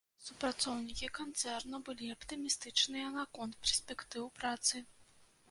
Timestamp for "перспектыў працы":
3.61-4.85